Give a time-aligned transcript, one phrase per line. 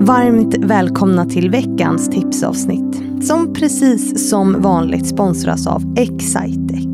[0.00, 6.86] Varmt välkomna till veckans tipsavsnitt som precis som vanligt sponsras av Excitec.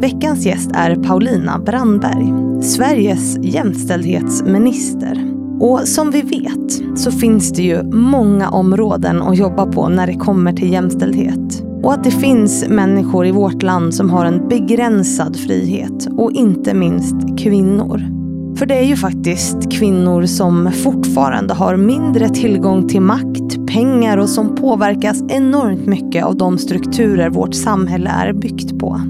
[0.00, 2.32] Veckans gäst är Paulina Brandberg,
[2.62, 5.24] Sveriges jämställdhetsminister.
[5.60, 10.16] Och som vi vet så finns det ju många områden att jobba på när det
[10.16, 11.62] kommer till jämställdhet.
[11.82, 16.74] Och att det finns människor i vårt land som har en begränsad frihet och inte
[16.74, 18.17] minst kvinnor.
[18.58, 24.28] För det är ju faktiskt kvinnor som fortfarande har mindre tillgång till makt, pengar och
[24.28, 29.00] som påverkas enormt mycket av de strukturer vårt samhälle är byggt på.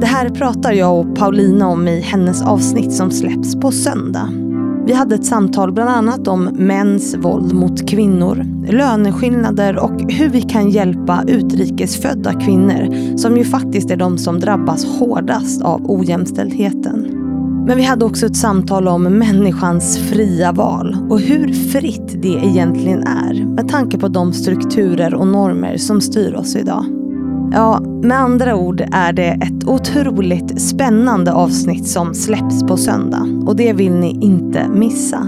[0.00, 4.28] Det här pratar jag och Paulina om i hennes avsnitt som släpps på söndag.
[4.86, 10.42] Vi hade ett samtal bland annat om mäns våld mot kvinnor, löneskillnader och hur vi
[10.42, 17.17] kan hjälpa utrikesfödda kvinnor som ju faktiskt är de som drabbas hårdast av ojämställdheten.
[17.68, 23.02] Men vi hade också ett samtal om människans fria val och hur fritt det egentligen
[23.02, 26.84] är med tanke på de strukturer och normer som styr oss idag.
[27.52, 33.56] Ja, med andra ord är det ett otroligt spännande avsnitt som släpps på söndag och
[33.56, 35.26] det vill ni inte missa.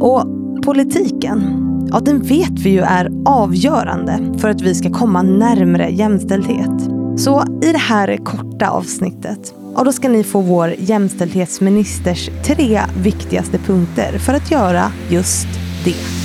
[0.00, 0.24] Och
[0.64, 1.42] politiken,
[1.90, 6.90] ja den vet vi ju är avgörande för att vi ska komma närmre jämställdhet.
[7.16, 13.58] Så i det här korta avsnittet, och då ska ni få vår jämställdhetsministers tre viktigaste
[13.58, 15.48] punkter för att göra just
[15.84, 16.17] det.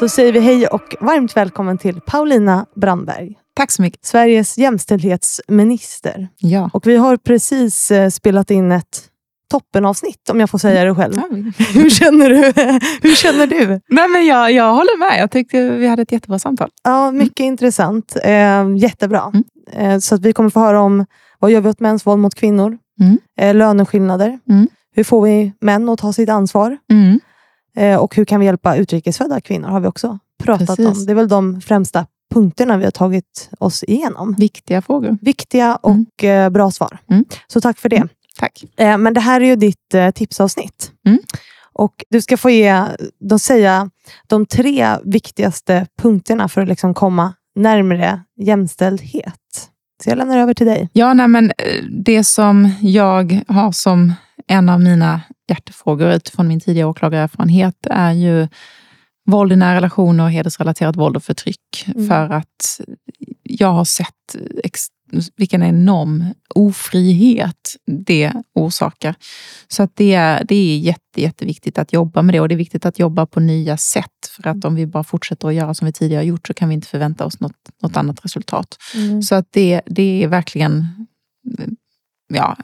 [0.00, 3.34] Då säger vi hej och varmt välkommen till Paulina Brandberg.
[3.54, 4.04] Tack så mycket.
[4.04, 6.28] Sveriges jämställdhetsminister.
[6.38, 6.70] Ja.
[6.72, 9.02] Och vi har precis eh, spelat in ett
[9.50, 11.14] toppenavsnitt, om jag får säga det själv.
[11.74, 12.36] Hur känner du?
[13.08, 13.80] Hur känner du?
[13.88, 15.20] Nej, men jag, jag håller med.
[15.20, 16.70] Jag tyckte vi hade ett jättebra samtal.
[16.84, 18.16] Ja, mycket intressant.
[18.24, 19.32] Eh, jättebra.
[19.34, 19.44] Mm.
[19.92, 21.06] Eh, så att vi kommer få höra om
[21.38, 22.78] vad gör vi åt mäns våld mot kvinnor?
[23.00, 23.18] Mm.
[23.38, 24.38] Eh, löneskillnader.
[24.48, 24.68] Mm.
[24.94, 26.78] Hur får vi män att ta sitt ansvar?
[27.76, 27.92] Mm.
[27.92, 29.68] Eh, och hur kan vi hjälpa utrikesfödda kvinnor?
[29.68, 30.86] har vi också pratat Precis.
[30.86, 31.06] om.
[31.06, 34.34] Det är väl de främsta punkterna vi har tagit oss igenom.
[34.38, 35.18] Viktiga frågor.
[35.20, 36.98] Viktiga och eh, bra svar.
[37.10, 37.24] Mm.
[37.46, 37.96] Så tack för det.
[37.96, 38.08] Mm.
[38.38, 38.64] Tack.
[38.76, 40.92] Eh, men det här är ju ditt eh, tipsavsnitt.
[41.06, 41.18] Mm.
[41.72, 42.84] Och du ska få ge,
[43.20, 43.90] de säga
[44.26, 49.34] de tre viktigaste punkterna för att liksom komma närmare jämställdhet.
[50.04, 50.88] Så jag lämnar över till dig.
[50.92, 51.52] Ja, nej, men
[51.90, 54.12] det som jag har som
[54.46, 58.48] en av mina hjärtefrågor utifrån min tidigare åklagarerfarenhet är ju
[59.26, 61.84] våld i nära relationer och hedersrelaterat våld och förtryck.
[61.86, 62.08] Mm.
[62.08, 62.80] För att
[63.42, 64.88] jag har sett ex-
[65.36, 66.24] vilken enorm
[66.54, 69.14] ofrihet det orsakar.
[69.68, 72.56] Så att det, är, det är jätte, jätteviktigt att jobba med det och det är
[72.56, 74.10] viktigt att jobba på nya sätt.
[74.36, 76.68] För att om vi bara fortsätter att göra som vi tidigare har gjort så kan
[76.68, 78.76] vi inte förvänta oss något, något annat resultat.
[79.22, 80.86] Så att det, det är verkligen
[82.34, 82.56] ja,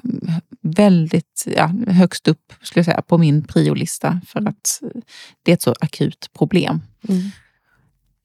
[0.63, 4.81] väldigt ja, högst upp skulle jag säga, på min priolista för att
[5.43, 6.83] det är ett så akut problem.
[7.09, 7.21] Mm.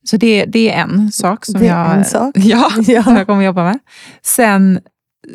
[0.04, 2.32] Så det, det är en sak som jag, sak.
[2.38, 3.02] Ja, Ja.
[3.02, 3.78] som jag kommer jobba med.
[4.22, 4.80] Sen,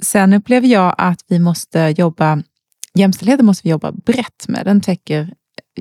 [0.01, 2.43] sen upplever jag att vi måste jobba,
[2.93, 4.65] jämställdheten måste vi jobba brett med.
[4.65, 5.33] Den täcker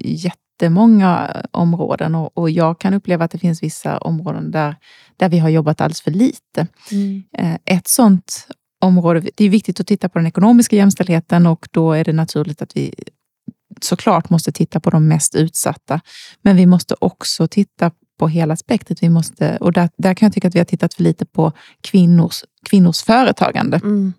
[0.04, 4.76] jättemånga områden och, och jag kan uppleva att det finns vissa områden där,
[5.16, 6.66] där vi har jobbat alldeles för lite.
[6.90, 7.22] Mm.
[7.38, 8.48] Eh, Ett sånt
[8.80, 12.62] område, det är viktigt att titta på den ekonomiska jämställdheten och då är det naturligt
[12.62, 12.94] att vi
[13.80, 16.00] såklart måste titta på de mest utsatta.
[16.42, 19.02] Men vi måste också titta på hela spektret.
[19.02, 21.52] Vi måste, och där, där kan jag tycka att vi har tittat för lite på
[21.80, 23.76] kvinnors, kvinnors företagande.
[23.76, 24.12] Mm.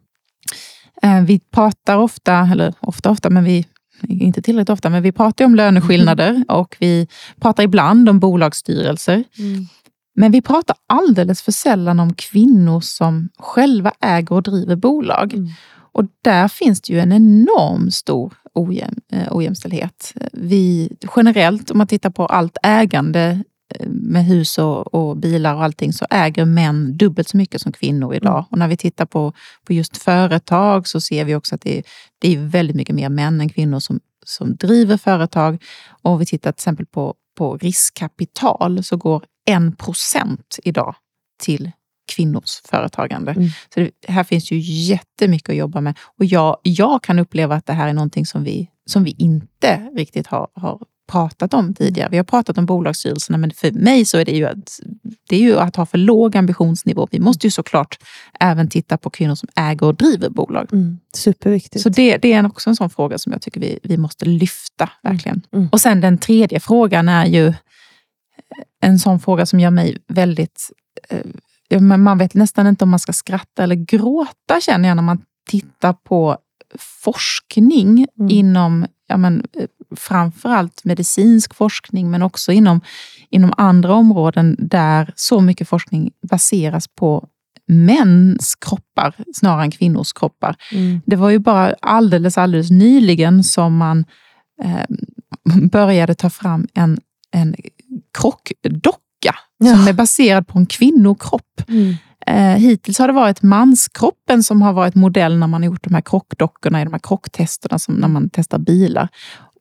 [1.02, 3.66] Eh, Vi pratar ofta, eller ofta ofta, men vi
[4.08, 7.08] inte tillräckligt ofta, men vi pratar om löneskillnader och vi
[7.42, 9.24] pratar ibland om bolagsstyrelser.
[9.38, 9.68] Mm.
[10.16, 15.34] Men vi pratar alldeles för sällan om kvinnor som själva äger och driver bolag.
[15.34, 15.48] Mm.
[15.94, 20.14] Och där finns det ju en enorm stor ojäm, eh, ojämställdhet.
[20.32, 23.44] Vi, generellt, om man tittar på allt ägande
[23.76, 27.72] eh, med hus och, och bilar och allting, så äger män dubbelt så mycket som
[27.72, 28.38] kvinnor idag.
[28.38, 28.46] Mm.
[28.50, 29.34] Och när vi tittar på,
[29.66, 31.84] på just företag så ser vi också att det,
[32.20, 35.64] det är väldigt mycket mer män än kvinnor som, som driver företag.
[36.02, 40.96] Och om vi tittar till exempel på, på riskkapital så går en procent idag
[41.44, 41.72] till
[42.16, 43.32] kvinnors företagande.
[43.32, 43.50] Mm.
[43.74, 45.98] Så det, här finns ju jättemycket att jobba med.
[46.18, 49.90] Och jag, jag kan uppleva att det här är någonting som vi, som vi inte
[49.96, 50.80] riktigt har, har
[51.12, 52.10] pratat om tidigare.
[52.12, 54.80] Vi har pratat om bolagsstyrelserna, men för mig så är det ju att,
[55.30, 57.08] det är ju att ha för låg ambitionsnivå.
[57.12, 57.98] Vi måste ju såklart
[58.40, 60.74] även titta på kvinnor som äger och driver bolag.
[60.74, 61.84] Mm, superviktigt.
[61.84, 64.90] Så det, det är också en sån fråga som jag tycker vi, vi måste lyfta,
[65.04, 65.42] verkligen.
[65.54, 65.70] Mm.
[65.72, 67.54] Och sen den tredje frågan är ju
[68.82, 70.72] en sån fråga som gör mig väldigt...
[71.10, 75.22] Eh, man vet nästan inte om man ska skratta eller gråta, känner jag, när man
[75.50, 76.38] tittar på
[77.04, 78.30] forskning mm.
[78.30, 82.82] inom ja, men, eh, framförallt medicinsk forskning, men också inom,
[83.30, 87.28] inom andra områden där så mycket forskning baseras på
[87.68, 90.56] mäns kroppar snarare än kvinnors kroppar.
[90.72, 91.02] Mm.
[91.06, 94.06] Det var ju bara alldeles, alldeles nyligen som man
[94.64, 94.86] eh,
[95.72, 97.00] började ta fram en,
[97.32, 97.56] en
[98.18, 99.76] krockdocka ja.
[99.76, 101.62] som är baserad på en kvinnokropp.
[101.68, 101.96] Mm.
[102.28, 105.94] Eh, hittills har det varit manskroppen som har varit modell när man har gjort de
[105.94, 109.08] här krockdockorna i de här krocktesterna, som när man testar bilar.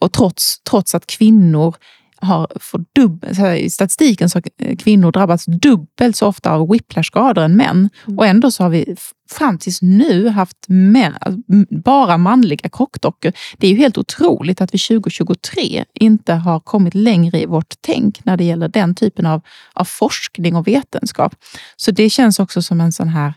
[0.00, 1.74] Och trots, trots att kvinnor
[2.20, 7.56] har fått dubbel, I statistiken så har kvinnor drabbats dubbelt så ofta av whiplashskador än
[7.56, 7.90] män.
[8.06, 8.18] Mm.
[8.18, 8.96] Och ändå så har vi
[9.30, 11.14] fram tills nu haft män,
[11.84, 13.32] bara manliga krockdockor.
[13.58, 18.24] Det är ju helt otroligt att vi 2023 inte har kommit längre i vårt tänk
[18.24, 19.40] när det gäller den typen av,
[19.72, 21.34] av forskning och vetenskap.
[21.76, 23.34] Så det känns också som en sån här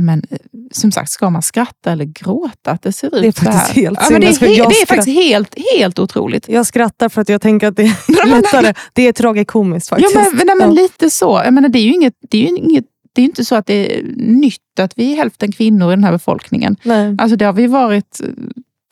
[0.00, 0.38] men, eh,
[0.72, 3.74] som sagt, ska man skratta eller gråta att det ser ut det är så här?
[3.74, 6.48] Helt ja, men det, är, he det är faktiskt helt, helt otroligt.
[6.48, 8.74] Jag skrattar för att jag tänker att det är lättare.
[8.92, 10.14] Det är tragikomiskt faktiskt.
[10.14, 11.42] Ja, men, nej, men lite så.
[11.44, 13.98] Jag menar, det är ju inget, det är inget det är inte så att det
[13.98, 16.76] är nytt att vi är hälften kvinnor i den här befolkningen.
[16.82, 17.14] Nej.
[17.18, 18.28] Alltså det har vi varit eh,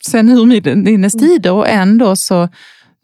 [0.05, 1.27] sedan urminnes mm.
[1.27, 2.49] tider och ändå så,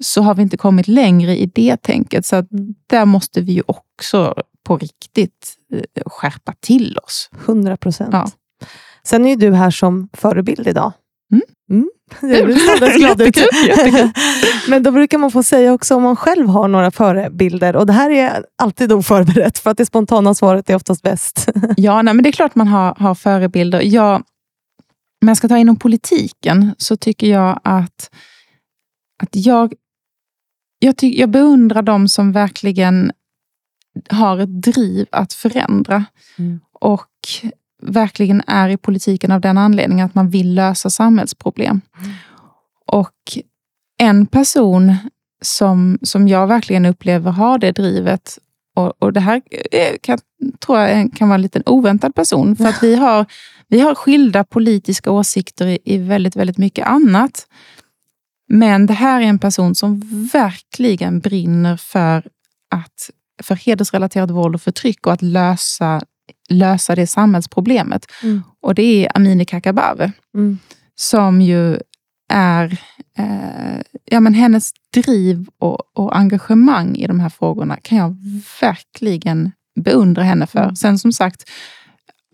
[0.03, 2.25] så har vi inte kommit längre i det tänket.
[2.25, 2.47] Så mm.
[2.87, 4.35] där måste vi ju också
[4.69, 7.29] på riktigt eh, skärpa till oss.
[7.45, 8.09] 100 procent.
[8.13, 8.27] Ja.
[9.03, 10.93] Sen är ju du här som förebild idag.
[11.31, 11.43] Mm.
[11.71, 11.89] Mm.
[13.01, 14.09] Jättekul, jättekul.
[14.67, 17.75] Men då brukar man få säga också om man själv har några förebilder.
[17.75, 21.49] Och det här är alltid oförberett, för att det spontana svaret är oftast bäst.
[21.77, 23.81] ja, nej, men det är klart man har, har förebilder.
[23.81, 24.15] Jag,
[25.21, 28.09] om jag ska ta inom politiken så tycker jag att,
[29.23, 29.73] att jag,
[30.79, 33.11] jag, ty, jag beundrar de som verkligen
[34.09, 36.05] har ett driv att förändra.
[36.37, 36.59] Mm.
[36.73, 37.09] Och
[37.81, 41.81] verkligen är i politiken av den anledningen att man vill lösa samhällsproblem.
[41.97, 42.11] Mm.
[42.85, 43.13] Och
[43.97, 44.95] en person
[45.41, 48.39] som, som jag verkligen upplever har det drivet,
[48.75, 49.41] och, och det här
[50.01, 50.19] kan,
[50.59, 53.25] tror jag kan vara en liten oväntad person, för att vi har,
[53.67, 57.47] vi har skilda politiska åsikter i, i väldigt, väldigt mycket annat.
[58.47, 60.01] Men det här är en person som
[60.33, 62.27] verkligen brinner för
[62.69, 63.09] att
[63.39, 66.01] för hedersrelaterat våld och förtryck och att lösa,
[66.49, 68.05] lösa det samhällsproblemet.
[68.23, 68.43] Mm.
[68.61, 70.59] Och det är Amineh Kakabaveh, mm.
[70.95, 71.79] som ju
[72.29, 72.77] är
[73.17, 78.15] eh, ja, men hennes driv och, och, engagemang i de här frågorna kan jag
[78.61, 80.63] verkligen beundra henne för.
[80.63, 80.75] Mm.
[80.75, 81.49] Sen som sagt,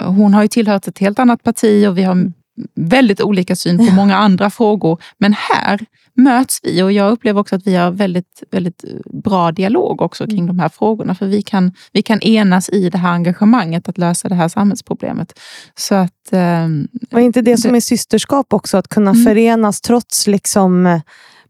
[0.04, 2.32] hon har ju tillhört ett helt annat parti och vi har
[2.76, 5.02] väldigt olika syn på många andra frågor.
[5.18, 8.84] Men här möts vi och jag upplever också att vi har väldigt, väldigt
[9.24, 10.48] bra dialog också kring mm.
[10.48, 11.16] de här frågorna.
[11.16, 15.40] För vi kan, vi kan enas i det här engagemanget att lösa det här samhällsproblemet.
[15.76, 16.68] Så att, eh,
[17.12, 19.24] och inte det som är systerskap också, att kunna mm.
[19.24, 21.02] förenas trots liksom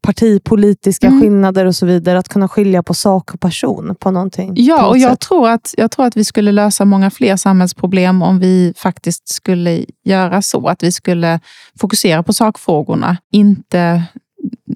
[0.02, 1.22] partipolitiska mm.
[1.22, 2.20] skillnader och så vidare.
[2.20, 4.54] Att kunna skilja på sak och person på någonting.
[4.56, 8.40] Ja, och jag tror, att, jag tror att vi skulle lösa många fler samhällsproblem om
[8.40, 10.68] vi faktiskt skulle göra så.
[10.68, 11.40] Att vi skulle
[11.80, 14.04] fokusera på sakfrågorna, inte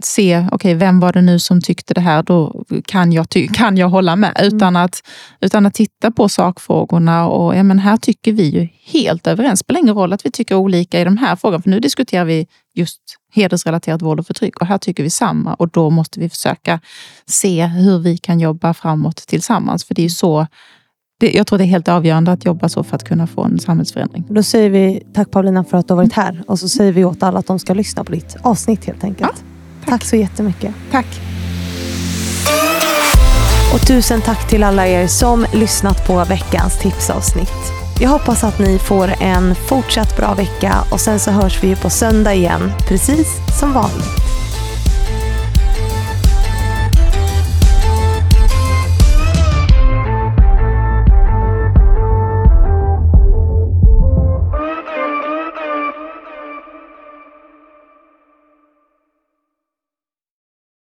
[0.01, 2.23] se, okej, okay, vem var det nu som tyckte det här?
[2.23, 4.31] Då kan jag, kan jag hålla med.
[4.35, 4.55] Mm.
[4.55, 5.03] Utan, att,
[5.41, 9.59] utan att titta på sakfrågorna och ja, men här tycker vi ju helt överens.
[9.59, 12.25] Det spelar ingen roll att vi tycker olika i de här frågorna, för nu diskuterar
[12.25, 12.99] vi just
[13.33, 16.79] hedersrelaterat våld och förtryck och här tycker vi samma och då måste vi försöka
[17.25, 19.85] se hur vi kan jobba framåt tillsammans.
[19.85, 20.47] För det är så
[21.19, 23.59] det, jag tror det är helt avgörande att jobba så för att kunna få en
[23.59, 24.25] samhällsförändring.
[24.29, 27.05] Då säger vi tack Paulina för att du har varit här och så säger vi
[27.05, 29.43] åt alla att de ska lyssna på ditt avsnitt helt enkelt.
[29.43, 29.48] Ja.
[29.89, 30.05] Tack.
[30.05, 30.73] så jättemycket.
[30.91, 31.05] Tack.
[33.73, 37.73] Och tusen tack till alla er som lyssnat på veckans tipsavsnitt.
[38.01, 41.89] Jag hoppas att ni får en fortsatt bra vecka och sen så hörs vi på
[41.89, 43.27] söndag igen, precis
[43.59, 44.18] som vanligt.